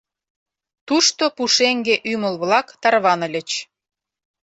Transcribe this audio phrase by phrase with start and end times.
[0.87, 3.49] Тушто пушеҥге ӱмыл-влак тарваныльыч.